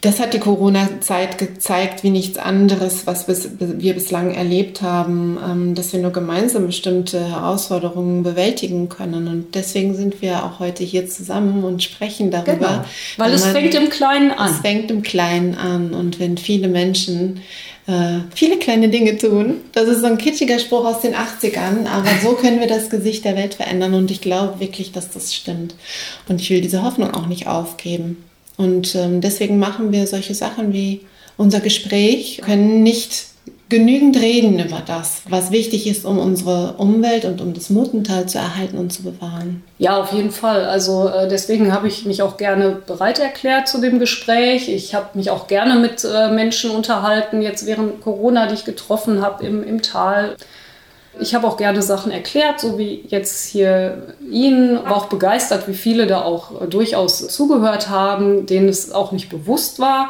[0.06, 5.94] Das hat die Corona-Zeit gezeigt, wie nichts anderes, was wir bislang erlebt haben, ähm, dass
[5.94, 9.28] wir nur gemeinsam bestimmte Herausforderungen bewältigen können.
[9.28, 12.54] Und deswegen sind wir auch heute hier zusammen und sprechen darüber.
[12.54, 12.86] Genau.
[13.18, 14.52] Weil es man, fängt im Kleinen an.
[14.52, 15.96] Es fängt im Kleinen an.
[15.96, 17.42] Und wenn viele Menschen
[17.88, 22.10] äh, viele kleine Dinge tun, das ist so ein kitschiger Spruch aus den 80ern, aber
[22.22, 23.96] so können wir das Gesicht der Welt verändern.
[23.96, 25.74] Und ich glaube wirklich, dass das stimmt.
[26.30, 28.24] Und ich will diese Hoffnung auch nicht aufgeben.
[28.58, 31.02] Und ähm, deswegen machen wir solche Sachen wie
[31.38, 33.28] unser Gespräch, können nicht
[33.68, 38.38] genügend reden über das, was wichtig ist, um unsere Umwelt und um das Mutental zu
[38.38, 39.64] erhalten und zu bewahren.
[39.80, 40.66] Ja, auf jeden Fall.
[40.66, 44.70] Also äh, deswegen habe ich mich auch gerne bereit erklärt zu dem Gespräch.
[44.70, 49.22] Ich habe mich auch gerne mit äh, Menschen unterhalten, jetzt während Corona, die ich getroffen
[49.22, 50.36] habe im, im Tal
[51.20, 54.84] Ich habe auch gerne Sachen erklärt, so wie jetzt hier Ihnen.
[54.84, 59.80] War auch begeistert, wie viele da auch durchaus zugehört haben, denen es auch nicht bewusst
[59.80, 60.10] war.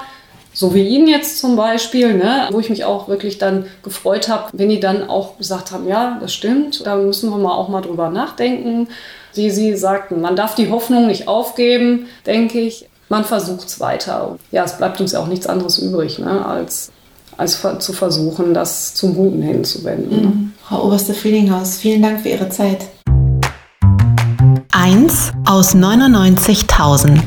[0.55, 4.45] So wie Ihnen jetzt zum Beispiel, ne, wo ich mich auch wirklich dann gefreut habe,
[4.53, 7.81] wenn die dann auch gesagt haben, ja, das stimmt, da müssen wir mal auch mal
[7.81, 8.87] drüber nachdenken.
[9.33, 12.87] Wie Sie sagten, man darf die Hoffnung nicht aufgeben, denke ich.
[13.09, 14.39] Man versucht es weiter.
[14.51, 16.89] Ja, es bleibt uns ja auch nichts anderes übrig, ne, als,
[17.35, 20.21] als zu versuchen, das zum Guten hinzuwenden.
[20.21, 20.53] Mhm.
[20.67, 22.87] Frau Oberste Friedinghaus, vielen Dank für Ihre Zeit.
[24.71, 27.21] Eins aus 99.000.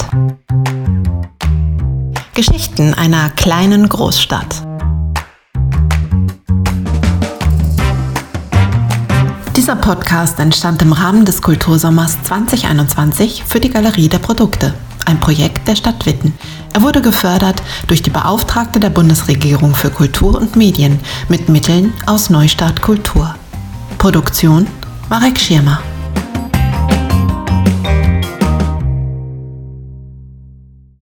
[2.35, 4.65] Geschichten einer kleinen Großstadt.
[9.55, 14.75] Dieser Podcast entstand im Rahmen des Kultursommers 2021 für die Galerie der Produkte,
[15.09, 16.35] ein Projekt der Stadt Witten.
[16.75, 22.31] Er wurde gefördert durch die Beauftragte der Bundesregierung für Kultur und Medien mit Mitteln aus
[22.31, 23.35] Neustart Kultur.
[23.97, 24.67] Produktion
[25.09, 25.81] Marek Schirmer.